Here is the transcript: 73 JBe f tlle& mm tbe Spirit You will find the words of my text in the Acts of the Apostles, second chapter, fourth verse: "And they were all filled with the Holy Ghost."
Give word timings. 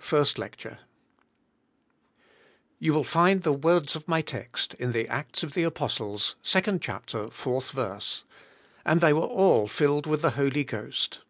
73 0.00 0.08
JBe 0.08 0.08
f 0.08 0.26
tlle& 0.26 0.48
mm 0.48 0.50
tbe 0.50 0.60
Spirit 0.60 0.78
You 2.78 2.94
will 2.94 3.04
find 3.04 3.42
the 3.42 3.52
words 3.52 3.94
of 3.94 4.08
my 4.08 4.22
text 4.22 4.72
in 4.78 4.92
the 4.92 5.06
Acts 5.08 5.42
of 5.42 5.52
the 5.52 5.64
Apostles, 5.64 6.34
second 6.42 6.80
chapter, 6.80 7.28
fourth 7.28 7.72
verse: 7.72 8.24
"And 8.86 9.02
they 9.02 9.12
were 9.12 9.20
all 9.20 9.68
filled 9.68 10.06
with 10.06 10.22
the 10.22 10.30
Holy 10.30 10.64
Ghost." 10.64 11.20